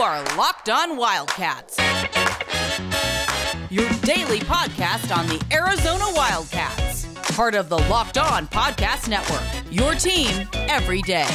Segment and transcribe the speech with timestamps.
[0.00, 1.76] are Locked On Wildcats,
[3.68, 9.42] your daily podcast on the Arizona Wildcats, part of the Locked On Podcast Network.
[9.72, 11.26] Your team every day.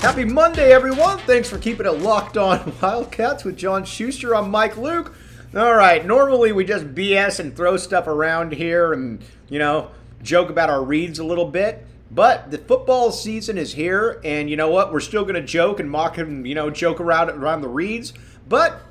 [0.00, 1.18] Happy Monday, everyone.
[1.20, 4.34] Thanks for keeping it locked on Wildcats with John Schuster.
[4.34, 5.14] I'm Mike Luke.
[5.54, 9.92] All right, normally we just BS and throw stuff around here and, you know,
[10.24, 11.86] joke about our reads a little bit.
[12.14, 14.92] But the football season is here, and you know what?
[14.92, 18.12] We're still going to joke and mock and, you know, joke around around the reads,
[18.48, 18.82] But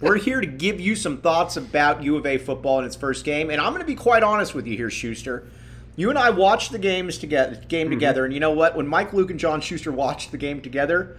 [0.00, 3.24] we're here to give you some thoughts about U of A football in its first
[3.24, 3.50] game.
[3.50, 5.46] And I'm going to be quite honest with you here, Schuster.
[5.94, 7.94] You and I watched the games together, game mm-hmm.
[7.96, 8.74] together, and you know what?
[8.76, 11.18] When Mike Luke and John Schuster watched the game together,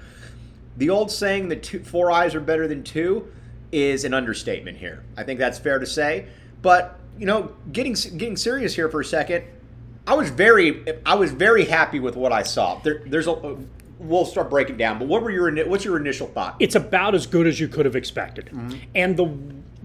[0.77, 3.31] the old saying that two, four eyes are better than two
[3.71, 5.03] is an understatement here.
[5.15, 6.25] I think that's fair to say.
[6.63, 9.45] But you know, getting getting serious here for a second,
[10.05, 12.79] I was very I was very happy with what I saw.
[12.79, 13.57] There, there's a
[13.99, 14.99] we'll start breaking down.
[14.99, 16.55] But what were your what's your initial thought?
[16.59, 18.47] it's about as good as you could have expected.
[18.47, 18.77] Mm-hmm.
[18.95, 19.37] And the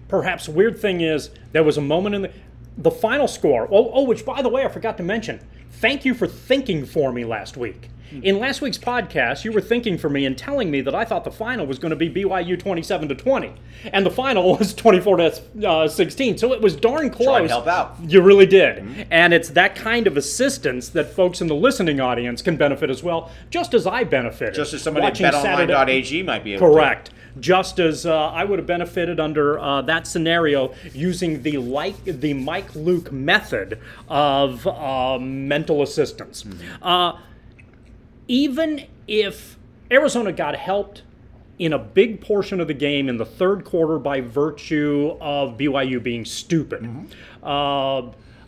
[0.09, 2.33] perhaps weird thing is there was a moment in the
[2.79, 3.67] the final score.
[3.71, 5.41] Oh, oh, which by the way, I forgot to mention.
[5.71, 7.91] Thank you for thinking for me last week.
[8.11, 11.25] In last week's podcast, you were thinking for me and telling me that I thought
[11.25, 13.53] the final was going to be BYU 27 to 20,
[13.93, 16.39] and the final was 24 to uh, 16.
[16.39, 17.27] So it was darn close.
[17.27, 17.97] Trying to help out.
[18.03, 19.07] You really did.
[19.11, 23.03] And it's that kind of assistance that folks in the listening audience can benefit as
[23.03, 24.55] well, just as I benefited.
[24.55, 27.11] Just as somebody at betonline.ag might be able Correct.
[27.41, 32.35] Just as uh, I would have benefited under uh, that scenario using the like the
[32.35, 36.45] Mike Luke method of uh, mental assistance.
[36.83, 37.19] Uh,
[38.29, 39.59] even if
[39.91, 41.03] Arizona got helped
[41.59, 46.01] in a big portion of the game in the third quarter by virtue of BYU
[46.01, 46.89] being stupid.
[47.43, 48.03] Uh,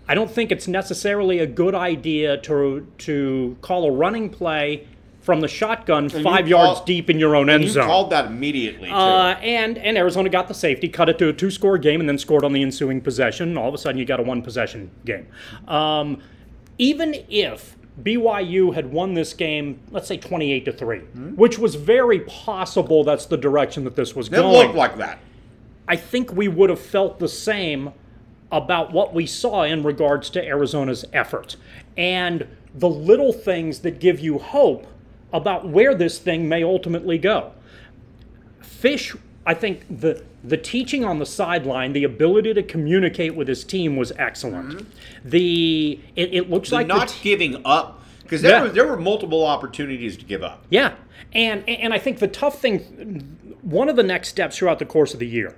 [0.07, 4.87] I don't think it's necessarily a good idea to to call a running play
[5.21, 7.87] from the shotgun five yards call- deep in your own end You zone.
[7.87, 8.95] called that immediately too.
[8.95, 12.17] Uh, and and Arizona got the safety, cut it to a two-score game, and then
[12.19, 13.57] scored on the ensuing possession.
[13.59, 15.27] All of a sudden, you got a one-possession game.
[15.69, 16.21] Um,
[16.79, 20.99] even if BYU had won this game, let's say twenty-eight to 3
[21.37, 23.05] which was very possible.
[23.05, 24.41] That's the direction that this was going.
[24.41, 24.67] it going.
[24.67, 25.19] looked like that.
[25.89, 27.93] I think we would have felt the same
[28.53, 31.57] about what we saw in regards to Arizona's effort
[31.97, 34.87] and the little things that give you hope
[35.33, 37.53] about where this thing may ultimately go.
[38.63, 43.65] Fisch, I think the the teaching on the sideline, the ability to communicate with his
[43.65, 44.71] team was excellent.
[44.77, 45.29] Mm-hmm.
[45.29, 48.63] The it, it looks The like not t- giving up because there Yeah.
[48.63, 50.65] were there were multiple opportunities to give up.
[50.71, 50.95] Yeah,
[51.33, 55.15] and and I think the tough thing, one of the next steps throughout the course
[55.15, 55.57] of the year,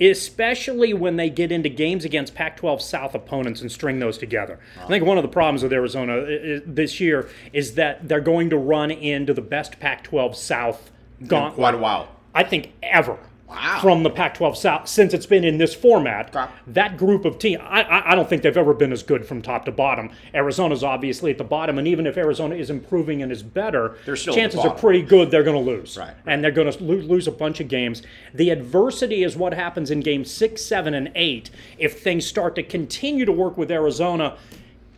[0.00, 4.58] especially when they get into games against Pac-12 South opponents and string those together.
[4.80, 8.56] I think one of the problems with Arizona this year is that they're going to
[8.56, 10.90] run into the best Pac-12 South
[11.20, 12.08] In quite a while.
[12.34, 13.18] I think ever.
[13.48, 13.80] Wow.
[13.82, 16.50] From the Pac-12 South since it's been in this format, Okay.
[16.68, 19.66] that group of teams, I, I, don't think they've ever been as good from top
[19.66, 20.08] to bottom.
[20.32, 24.16] Arizona's obviously at the bottom, and even if Arizona is improving and is better, They're
[24.16, 26.16] still at the chances are pretty good they're going to lose, Right, right.
[26.24, 28.00] and they're going to lo- lose a bunch of games.
[28.32, 31.50] The adversity is what happens in games six, seven, and eight.
[31.76, 34.38] If things start to continue to work with Arizona,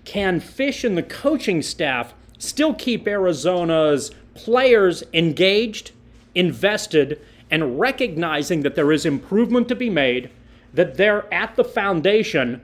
[0.04, 5.90] can Fisch and the coaching staff still keep Arizona's players engaged,
[6.34, 10.30] invested, and recognizing that there is improvement to be made,
[10.72, 12.60] that they're at the foundation,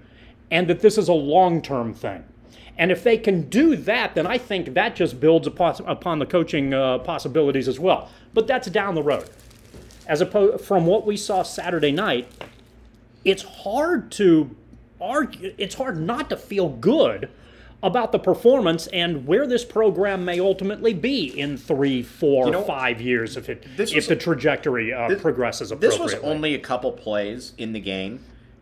[0.51, 2.25] and that this is a long term thing?
[2.77, 6.73] And if they can do that, then I think that just builds upon, the coaching
[6.73, 8.09] uh, possibilities as well.
[8.33, 9.29] But that's down the road.
[10.07, 12.27] As opposed from what we saw Saturday night,
[13.25, 14.57] it's hard to
[15.01, 17.31] argue it's hard not to feel good
[17.83, 22.63] about the performance and where this program may ultimately be in three, four, You know,
[22.63, 26.59] five years if it this if was- the trajectory uh, progresses This was only a
[26.59, 28.21] couple plays in the game,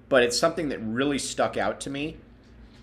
[0.08, 2.16] but it's something that really stuck out to me.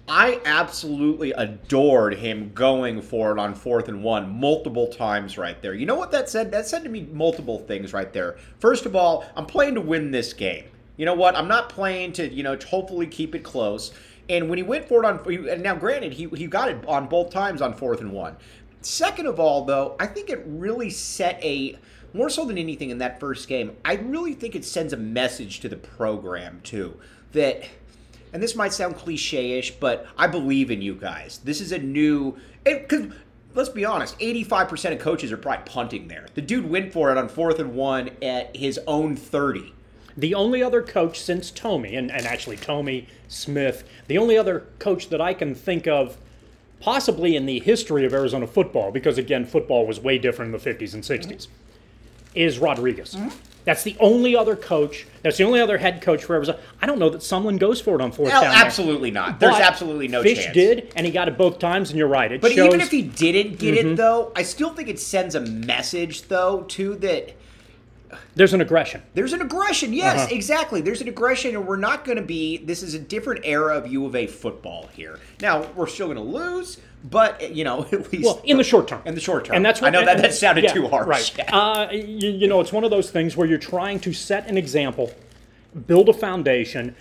[0.08, 5.74] I absolutely adored him going for it on fourth and one multiple times right there.
[5.74, 6.52] You know what that said?
[6.52, 8.36] That said to me multiple things right there.
[8.60, 10.66] First of all, I'm playing to win this game.
[10.98, 11.36] You know what?
[11.36, 13.94] I'm not playing to, you know, to hopefully keep it close.
[14.30, 17.08] And when he went for it on, and now granted, he, he got it on
[17.08, 18.38] both times on fourth and one.
[18.82, 21.78] Second of all, though, I think it really set a,
[22.14, 25.60] more so than anything in that first game, I really think it sends a message
[25.62, 27.00] to the program, too,
[27.34, 27.66] that
[28.36, 31.40] and this might sound cliche-ish, but I believe in you guys.
[31.46, 32.36] This is a new
[32.66, 33.08] because
[33.54, 36.28] let's be honest, 85% of coaches are probably punting there.
[36.34, 39.74] The dude went for it on fourth and one at his own 30.
[40.18, 45.10] The only other coach since Tomey, and, and actually Tomey, Smith, the only other coach
[45.10, 46.18] that I can think of
[46.80, 50.74] possibly in the history of Arizona football, because again, football was way different in the
[50.74, 51.48] 50s and 60s,
[52.34, 53.18] is Rodriguez.
[53.66, 55.08] That's the only other coach.
[55.24, 56.60] That's the only other head coach for Arizona.
[56.82, 58.52] I don't know that Sumlin goes for it on fourth Well, down.
[58.54, 58.64] there.
[58.64, 59.40] absolutely not.
[59.40, 60.54] There's But absolutely no Fisch chance.
[60.54, 61.90] did, and he got it both times.
[61.90, 62.32] And you're right.
[62.32, 63.88] It But shows, even if he didn't get Mm-hmm.
[63.94, 67.34] it, though, I still think it sends a message, though, too, that
[68.36, 69.02] there's an aggression.
[69.14, 69.94] there's an aggression.
[69.94, 70.28] Yes, Uh-huh.
[70.32, 70.82] exactly.
[70.82, 72.58] There's an aggression, and we're not going to be.
[72.58, 75.20] This is a different era of U of A football here.
[75.42, 78.26] Now, we're still going to lose, but, you know, at least.
[78.26, 79.02] Well, in the short term.
[79.06, 79.56] In the short term.
[79.56, 81.08] And that's what I know that, that sounded yeah, too harsh.
[81.08, 81.34] Right.
[81.38, 81.56] Yeah.
[81.58, 84.58] Uh, you, you know, it's one of those things where you're trying to set an
[84.58, 85.12] example,
[85.88, 86.96] build a foundation,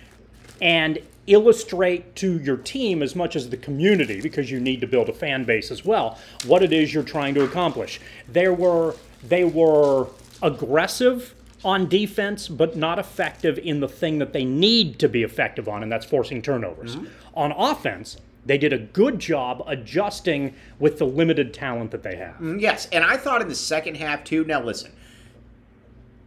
[0.61, 5.09] and illustrate to your team as much as the community, because you need to build
[5.09, 7.99] a fan base as well, what it is you're trying to accomplish.
[8.27, 10.07] There were they were
[10.41, 15.67] aggressive on defense, but not effective in the thing that they need to be effective
[15.67, 16.95] on, and that's forcing turnovers.
[16.95, 17.07] Mm-hmm.
[17.33, 22.35] On offense, they did a good job adjusting with the limited talent that they have.
[22.59, 24.45] Yes, and I thought in the second half too.
[24.45, 24.91] Now listen,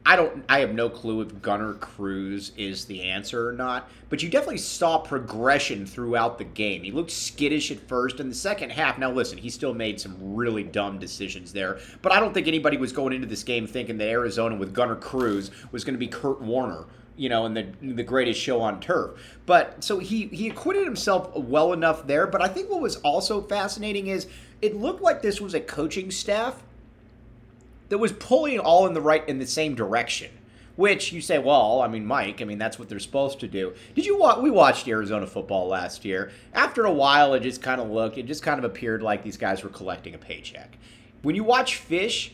[0.09, 0.43] I don't.
[0.49, 4.57] I have no clue if Gunner Cruz is the answer or not, but you definitely
[4.57, 6.83] saw progression throughout the game.
[6.83, 8.19] He looked skittish at first.
[8.19, 12.11] In the second half, now listen, he still made some really dumb decisions there, but
[12.11, 15.51] I don't think anybody was going into this game thinking that Arizona with Gunner Cruz
[15.73, 16.87] was going to be Kurt Warner
[17.19, 19.21] you know, and the the greatest show on turf.
[19.45, 22.27] But so he he acquitted himself well enough there.
[22.27, 24.27] But I think what was also fascinating is
[24.63, 26.63] it looked like this was a coaching staff
[27.89, 30.31] that was pulling all in the right in the same direction.
[30.77, 33.75] Which you say, well, I mean, Mike, I mean, that's what they're supposed to do.
[33.97, 34.39] Did you watch?
[34.39, 36.31] We watched Arizona football last year.
[36.55, 39.37] After a while, it just kind of looked, it just kind of appeared like these
[39.37, 40.79] guys were collecting a paycheck.
[41.23, 42.31] When you watch Fisch,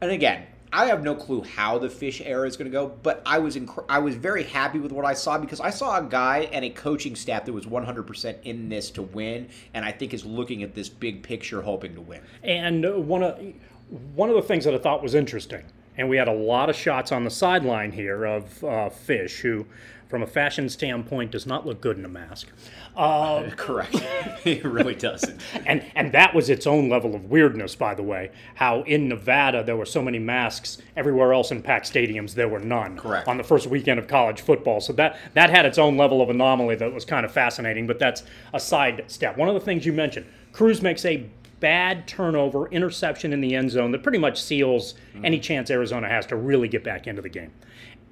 [0.00, 3.22] and again, I have no clue how the Fisch era is going to go, but
[3.24, 6.02] I was inc- I was very happy with what I saw because I saw a
[6.02, 10.12] guy and a coaching staff that was 100% in this to win, and I think
[10.12, 12.20] is looking at this big picture hoping to win.
[12.42, 13.40] And one of
[13.88, 15.64] one of the things that I thought was interesting,
[15.96, 19.66] and we had a lot of shots on the sideline here of uh, Fisch, who,
[20.08, 22.48] from a fashion standpoint, does not look good in a mask.
[22.96, 23.94] Uh, Correct.
[24.44, 25.40] it really doesn't.
[25.66, 28.30] and and that was its own level of weirdness, by the way.
[28.56, 32.60] How in Nevada there were so many masks, everywhere else in packed stadiums there were
[32.60, 32.96] none.
[32.96, 33.28] Correct.
[33.28, 36.30] On the first weekend of college football, so that that had its own level of
[36.30, 37.86] anomaly that was kind of fascinating.
[37.86, 38.22] But that's
[38.52, 39.36] a side step.
[39.36, 41.28] One of the things you mentioned, Cruz makes a
[41.60, 44.94] bad turnover, interception in the end zone that pretty much seals
[45.24, 47.52] any chance Arizona has to really get back into the game.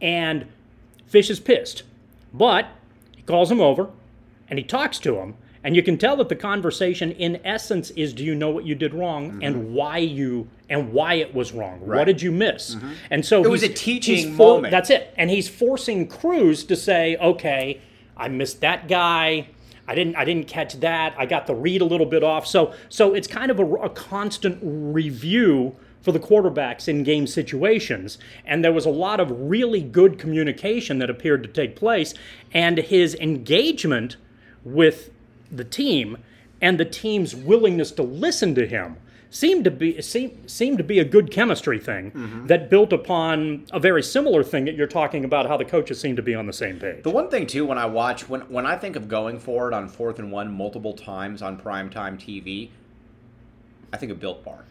[0.01, 0.47] And
[1.11, 1.83] Fisch is pissed,
[2.33, 2.67] but
[3.15, 3.91] he calls him over
[4.49, 5.35] and he talks to him.
[5.63, 8.75] And you can tell that the conversation, in essence, is do you know what you
[8.75, 9.43] did wrong mm-hmm.
[9.43, 11.81] and why you and why it was wrong?
[11.81, 12.75] What did you miss?
[12.75, 12.93] Mm-hmm.
[13.11, 14.73] And so It was a teaching for- moment.
[14.73, 15.15] That's it.
[15.17, 17.81] And he's forcing Cruz to say, okay,
[18.17, 19.49] I missed that guy.
[19.87, 20.17] I didn't.
[20.17, 21.15] I didn't catch that.
[21.19, 22.47] I got the read a little bit off.
[22.47, 28.19] So, so it's kind of a, a constant review for the quarterbacks in game situations.
[28.45, 32.15] And there was a lot of really good communication that appeared to take place,
[32.53, 34.17] and his engagement
[34.65, 35.11] with
[35.51, 36.19] the team
[36.61, 38.97] and the team's willingness to listen to him
[39.35, 42.47] seemed to be seemed, seemed to be a good chemistry thing mm-hmm.
[42.47, 46.15] that built upon a very similar thing that you're talking about how the coaches seem
[46.15, 47.03] to be on the same page.
[47.03, 49.75] The one thing too, when I watch, when when I think of going for it
[49.75, 52.71] on fourth and one multiple times on primetime TV,
[53.93, 54.65] I think of Built Bar.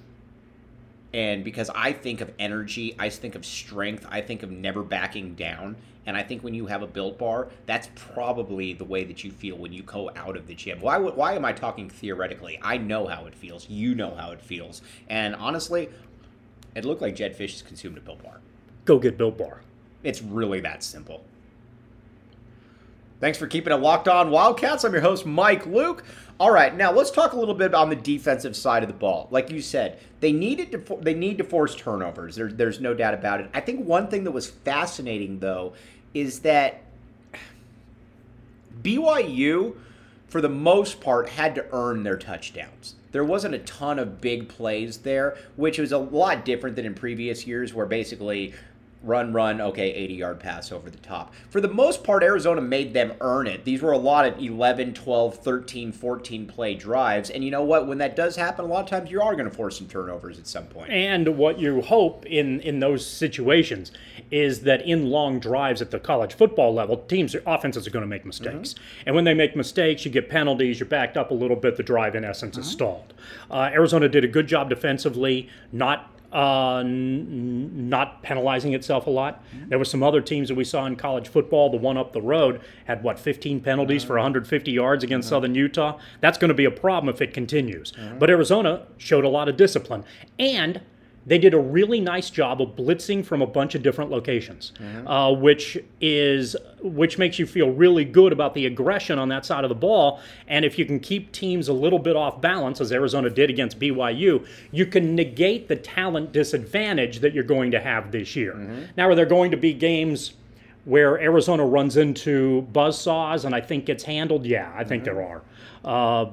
[1.13, 5.35] And because I think of energy, I think of strength, I think of never backing
[5.35, 5.75] down.
[6.05, 9.31] And I think when you have a built bar, that's probably the way that you
[9.31, 10.81] feel when you go out of the gym.
[10.81, 12.59] Why, why am I talking theoretically?
[12.61, 13.69] I know how it feels.
[13.69, 14.81] You know how it feels.
[15.07, 15.89] And honestly,
[16.75, 18.39] it looked like Jedd Fisch has consumed a built bar.
[18.85, 19.61] Go get Built Bar.
[20.03, 21.23] It's really that simple.
[23.23, 24.83] Thanks for keeping it locked on Wildcats.
[24.83, 26.03] I'm your host, Mike Luke.
[26.41, 29.29] All right, now let's talk a little bit on the defensive side of the ball.
[29.31, 32.35] Like you said, they needed to they need to force turnovers.
[32.35, 33.49] There, there's no doubt about it.
[33.53, 35.71] I think one thing that was fascinating though
[36.13, 36.81] is that
[38.81, 39.77] BYU,
[40.27, 42.95] for the most part, had to earn their touchdowns.
[43.13, 46.93] There wasn't a ton of big plays there, which was a lot different than in
[46.93, 48.53] previous years, where basically
[49.03, 51.33] run, run, okay, 80 yard pass over the top.
[51.49, 53.65] For the most part, Arizona made them earn it.
[53.65, 57.29] These were a lot of 11, 12, 13, 14 play drives.
[57.29, 57.87] And you know what?
[57.87, 60.39] When that does happen, a lot of times you are going to force some turnovers
[60.39, 60.91] at some point.
[60.91, 63.91] And what you hope in in those situations
[64.31, 68.07] is that in long drives at the college football level, teams offenses are going to
[68.07, 68.75] make mistakes.
[69.05, 70.79] And when they make mistakes, you get penalties.
[70.79, 71.75] You're backed up a little bit.
[71.75, 73.13] The drive, in essence, is stalled.
[73.51, 79.43] Uh, Arizona did a good job defensively, not uh, n- not penalizing itself a lot.
[79.67, 81.69] There were some other teams that we saw in college football.
[81.69, 85.99] The one up the road had what 15 penalties for 150 yards against Southern Utah.
[86.21, 87.93] That's going to be a problem if it continues.
[88.19, 90.03] But Arizona showed a lot of discipline
[90.39, 90.81] and.
[91.25, 94.73] They did a really nice job of blitzing from a bunch of different locations,
[95.07, 99.63] uh, which is which makes you feel really good about the aggression on that side
[99.63, 100.19] of the ball.
[100.49, 103.79] And if you can keep teams a little bit off balance, as Arizona did against
[103.79, 108.55] BYU, you can negate the talent disadvantage that you're going to have this year.
[108.97, 110.33] Now, are there going to be games?
[110.85, 114.45] Where Arizona runs into buzzsaws and I think gets handled?
[114.45, 115.41] Yeah, I think there are.
[115.83, 116.31] Uh,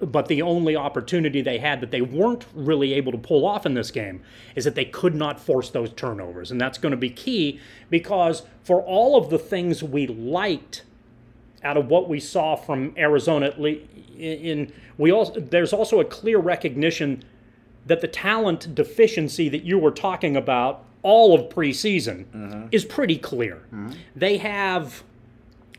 [0.00, 3.74] but the only opportunity they had that they weren't really able to pull off in
[3.74, 4.22] this game
[4.54, 6.50] is that they could not force those turnovers.
[6.50, 10.84] And that's going to be key because for all of the things we liked
[11.64, 17.24] out of what we saw from Arizona, in we also there's also a clear recognition
[17.86, 22.66] that the talent deficiency that you were talking about all of preseason mm-hmm.
[22.72, 23.62] is pretty clear.
[23.72, 23.92] Mm-hmm.
[24.16, 25.04] They have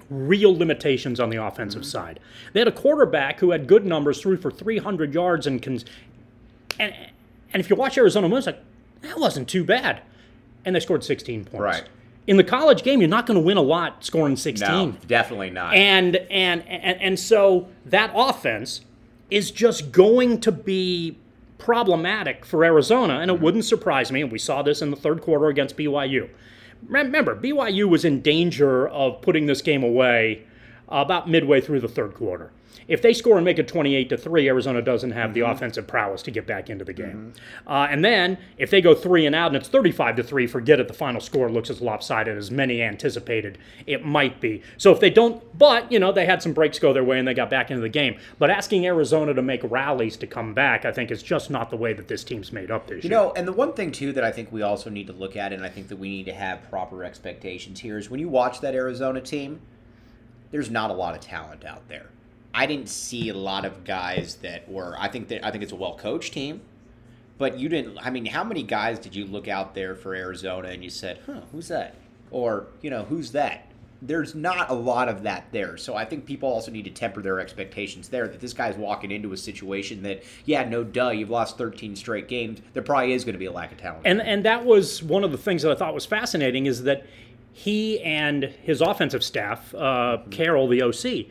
[0.09, 1.89] real limitations on the offensive mm-hmm.
[1.89, 2.19] side.
[2.53, 5.81] They had a quarterback who had good numbers, threw for 300 yards, and can,
[6.79, 6.95] and
[7.51, 8.63] and if you watch Arizona, it's like
[9.01, 10.01] that wasn't too bad,
[10.63, 11.61] and they scored 16 points.
[11.61, 11.83] Right.
[12.25, 15.49] In the college game, you're not going to win a lot scoring 16 No, definitely
[15.49, 15.73] not.
[15.75, 18.81] and and and and so that offense
[19.29, 21.17] is just going to be
[21.57, 23.43] problematic for Arizona, and it mm-hmm.
[23.43, 24.21] wouldn't surprise me.
[24.21, 26.29] And we saw this in the third quarter against BYU.
[26.87, 30.45] Remember, BYU was in danger of putting this game away
[30.89, 32.51] Uh, about midway through the third quarter.
[32.87, 35.51] If they score and make it 28 to 3, Arizona doesn't have the mm-hmm.
[35.51, 37.33] offensive prowess to get back into the game.
[37.33, 37.69] Mm-hmm.
[37.69, 40.79] Uh, and then if they go 3 and out and it's 35 to 3, forget
[40.79, 40.87] it.
[40.87, 44.61] The final score looks as lopsided as many anticipated it might be.
[44.77, 47.27] So if they don't, but, you know, they had some breaks go their way and
[47.27, 48.17] they got back into the game.
[48.39, 51.77] But asking Arizona to make rallies to come back, I think, is just not the
[51.77, 53.19] way that this team's made up this You year.
[53.19, 55.51] know, and the one thing too that I think we also need to look at,
[55.51, 58.61] and I think that we need to have proper expectations here, is when you watch
[58.61, 59.59] that Arizona team,
[60.51, 62.07] there's not a lot of talent out there.
[62.53, 64.95] I didn't see a lot of guys that were.
[64.97, 66.61] I think that I think it's a well coached team,
[67.37, 67.99] but you didn't.
[67.99, 71.19] I mean, how many guys did you look out there for Arizona and you said,
[71.25, 71.95] "Huh, who's that?"
[72.31, 73.63] Or you know, who's that?
[74.01, 75.75] There's not a lot of that there.
[75.75, 78.27] So I think people also need to temper their expectations there.
[78.27, 82.27] That this guy's walking into a situation that, yeah, no duh, you've lost 13 straight
[82.27, 82.59] games.
[82.73, 84.01] There probably is going to be a lack of talent.
[84.05, 87.05] And and that was one of the things that I thought was fascinating is that
[87.57, 91.25] he and his offensive staff, uh, Carroll, the OC,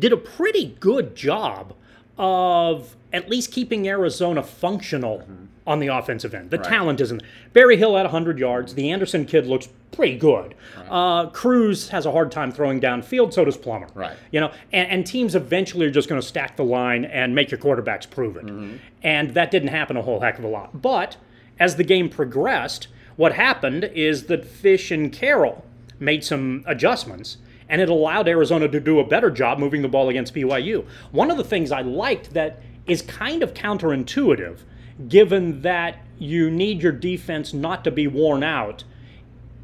[0.00, 1.72] did a pretty good job
[2.18, 5.22] of at least keeping Arizona functional
[5.68, 6.50] on the offensive end.
[6.50, 7.22] The talent isn't.
[7.52, 8.74] Barry Hill had 100 yards.
[8.74, 10.56] The Anderson kid looks pretty good.
[10.90, 13.32] Uh, Cruz has a hard time throwing downfield.
[13.32, 13.86] So does Plummer.
[13.94, 14.16] Right.
[14.32, 17.52] You know, and, and teams eventually are just going to stack the line and make
[17.52, 18.80] your quarterbacks prove it.
[19.04, 20.82] And that didn't happen a whole heck of a lot.
[20.82, 21.18] But
[21.60, 25.64] as the game progressed, what happened is that Fisch and Carroll
[25.98, 27.38] made some adjustments,
[27.68, 30.86] and it allowed Arizona to do a better job moving the ball against BYU.
[31.10, 34.60] One of the things I liked that is kind of counterintuitive,
[35.08, 38.84] given that you need your defense not to be worn out,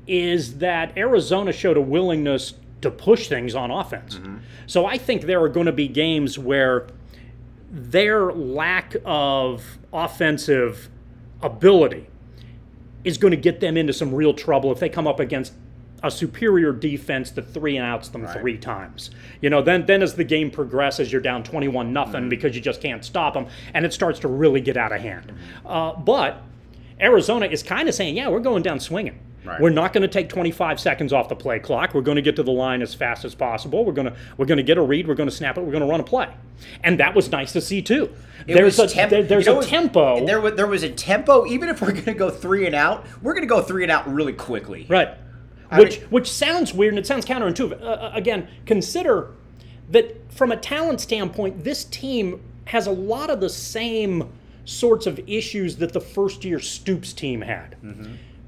[0.06, 4.16] is that Arizona showed a willingness to push things on offense.
[4.16, 4.36] Mm-hmm.
[4.66, 6.86] So I think there are going to be games where
[7.70, 10.90] their lack of offensive
[11.42, 12.06] ability
[13.02, 15.54] is going to get them into some real trouble if they come up against
[16.04, 19.10] a superior defense that three and outs them three times.
[19.40, 22.80] You know, then then as the game progresses, you're down 21 nothing because you just
[22.80, 25.32] can't stop them, and it starts to really get out of hand.
[25.66, 26.42] Uh, but
[27.00, 29.18] Arizona is kind of saying, yeah, we're going down swinging.
[29.44, 29.60] Right.
[29.60, 31.92] We're not going to take 25 seconds off the play clock.
[31.92, 33.84] We're going to get to the line as fast as possible.
[33.84, 35.06] We're going to we're going to get a read.
[35.06, 35.60] We're going to snap it.
[35.64, 36.28] We're going to run a play,
[36.82, 38.10] and that was nice to see too.
[38.46, 40.24] It there's a temp- there- there's you know, a was- tempo.
[40.24, 41.44] There was there was a tempo.
[41.46, 43.92] Even if we're going to go three and out, we're going to go three and
[43.92, 44.86] out really quickly.
[44.88, 45.08] Right.
[45.78, 47.80] Which mean- which sounds weird and it sounds counterintuitive.
[47.82, 49.28] Uh, uh, again, consider
[49.90, 54.30] that from a talent standpoint, this team has a lot of the same
[54.64, 57.76] sorts of issues that the first year Stoops team had.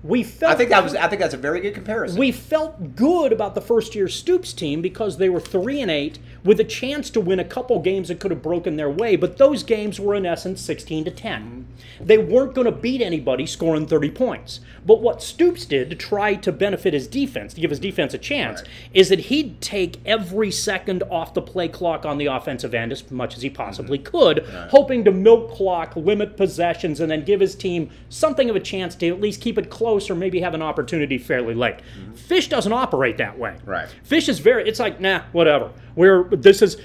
[0.06, 0.52] We felt Mm-hmm.
[0.52, 0.94] I think that was.
[0.94, 2.18] I think that's a very good comparison.
[2.18, 6.18] we felt good about the first year Stoops team because they were three and eight
[6.44, 9.36] with a chance to win a couple games that could have broken their way, but
[9.36, 11.66] those games were in essence 16 to 10.
[12.00, 14.60] They weren't going to beat anybody scoring 30 points.
[14.84, 18.18] But what Stoops did to try to benefit his defense, to give his defense a
[18.18, 18.62] chance,
[18.94, 23.10] is that he'd take every second off the play clock on the offensive end as
[23.10, 27.56] much as he possibly could, hoping to milk clock, limit possessions, and then give his
[27.56, 30.62] team something of a chance to at least keep it close or maybe have an
[30.62, 31.76] opportunity fairly late.
[32.14, 33.56] Fisch doesn't operate that way.
[33.64, 33.88] Right.
[34.08, 34.68] Fisch is very.
[34.68, 35.72] It's like nah, whatever.
[35.94, 36.76] We're this is.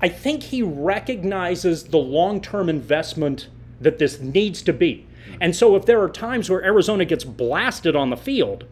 [0.00, 3.48] I think he recognizes the long-term investment
[3.80, 5.06] that this needs to be.
[5.40, 8.64] And so if there are times where Arizona gets blasted on the field,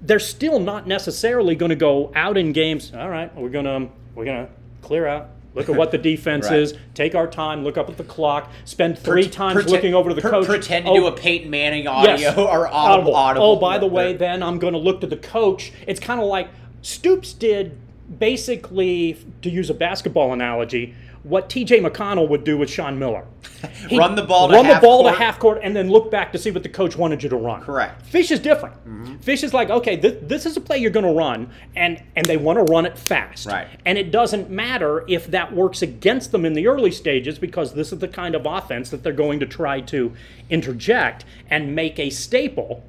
[0.00, 2.92] they're still not necessarily going to go out in games.
[2.94, 5.30] All right, we're going to we're going to clear out.
[5.54, 6.58] Look at what the defense Right.
[6.60, 6.74] is.
[6.94, 7.62] Take our time.
[7.64, 8.50] Look up at the clock.
[8.64, 10.46] Spend three Pret- times pretend- looking over to the pre- coach.
[10.46, 12.36] Pretend to Oh, do a Peyton Manning audio Yes.
[12.38, 13.46] or audible, audible.
[13.46, 15.72] Oh, by the way, then I'm going to look to the coach.
[15.86, 16.48] It's kind of like
[16.82, 17.76] Stoops did,
[18.18, 21.80] basically, to use a basketball analogy, what T.J.
[21.80, 23.26] McConnell would do with Sean Miller.
[23.92, 25.14] Run the ball to run half the ball court.
[25.14, 27.36] to half court, and then look back to see what the coach wanted you to
[27.36, 27.60] run.
[27.62, 28.02] Correct.
[28.02, 28.16] Mm-hmm.
[28.16, 28.74] Fisch is different.
[29.22, 32.26] Fisch is like, okay, this, this is a play you're going to run, and and
[32.26, 33.46] they want to run it fast.
[33.46, 33.68] Right.
[33.84, 37.92] And it doesn't matter if that works against them in the early stages because this
[37.92, 40.12] is the kind of offense that they're going to try to
[40.50, 42.84] interject and make a staple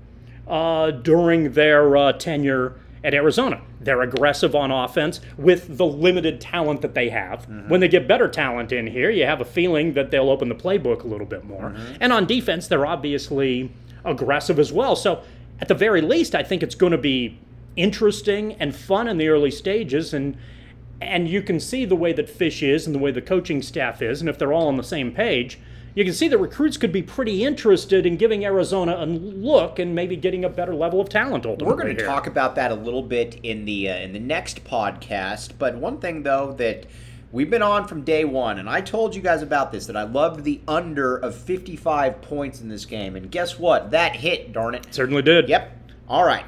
[0.48, 3.62] uh, during their uh, tenure at Arizona.
[3.82, 7.42] They're aggressive on offense with the limited talent that they have.
[7.42, 7.70] Mm-hmm.
[7.70, 10.56] When they get better talent in here, you have a feeling that they'll open the
[10.56, 11.72] playbook a little bit more.
[11.72, 11.96] Mm-hmm.
[12.00, 13.72] And on defense, they're obviously
[14.06, 14.96] aggressive as well.
[14.96, 15.24] So,
[15.60, 17.40] at the very least, I think it's going to be
[17.76, 20.38] interesting and fun in the early stages and
[21.02, 24.02] and you can see the way that Fisch is and the way the coaching staff
[24.02, 25.60] is, and if they're all on the same page,
[25.96, 29.94] you can see that recruits could be pretty interested in giving Arizona a look and
[29.94, 31.76] maybe getting a better level of talent ultimately.
[31.76, 34.64] We're going to talk about that a little bit in the uh, in the next
[34.64, 35.52] podcast.
[35.60, 36.86] But one thing though that
[37.32, 40.04] we've been on from day one, and I told you guys about this that I
[40.04, 43.92] loved the under of 55 points in this game, and guess what?
[43.92, 44.88] That hit, darn it.
[44.94, 45.50] Certainly did.
[45.50, 45.78] Yep.
[46.08, 46.46] All right.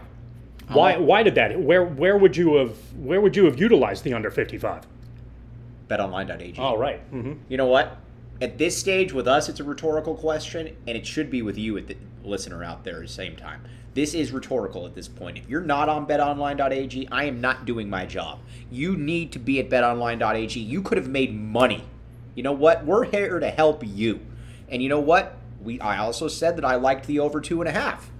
[0.70, 0.98] Why?
[0.98, 1.60] Why did that?
[1.60, 1.84] Where?
[1.86, 2.76] Where would you have?
[2.96, 4.88] Where would you have utilized the under fifty-five?
[5.88, 6.56] BetOnline.ag.
[6.58, 6.96] All right.
[7.12, 7.22] right.
[7.22, 7.98] hmm You know what?
[8.42, 11.78] At this stage, with us, it's a rhetorical question, and it should be with you,
[11.78, 13.62] at the listener out there, at the same time.
[13.94, 15.38] This is rhetorical at this point.
[15.38, 18.40] If you're not on betonline.ag, I am not doing my job.
[18.70, 20.60] You need to be at betonline.ag.
[20.60, 21.86] You could have made money.
[22.36, 22.86] You know what?
[22.86, 24.20] We're here to help you.
[24.68, 25.38] And you know what?
[25.62, 28.12] We I also said that I liked the over two and a half.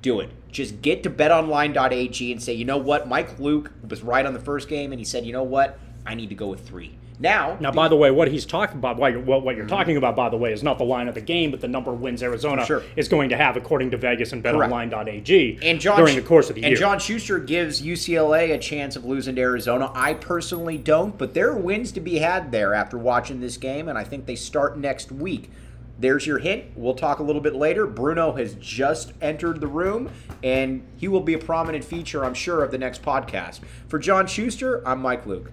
[0.00, 0.30] Do it.
[0.50, 3.06] Just get to betonline.ag and say, you know what?
[3.06, 5.78] Mike Luke was right on the first game, and he said, you know what?
[6.06, 6.96] I need to go with three.
[7.20, 10.16] Now, Now, by the way, what he's talking about, what you're, what, you're talking about,
[10.16, 12.22] by the way, is not the line of the game, but the number of wins
[12.22, 12.82] Arizona Sure.
[12.96, 16.56] is going to have according to Vegas and BetOnline.ag and John during the course of
[16.56, 16.76] the and year.
[16.76, 19.90] And John Schuster gives UCLA a chance of losing to Arizona.
[19.94, 23.88] I personally don't, but there are wins to be had there after watching this game,
[23.88, 25.50] and I think they start next week.
[25.98, 26.64] There's your hint.
[26.74, 27.86] We'll talk a little bit later.
[27.86, 30.08] Bruno has just entered the room,
[30.42, 33.60] and he will be a prominent feature, I'm sure, of the next podcast.
[33.88, 35.52] For John Schuster, I'm Mike Luke.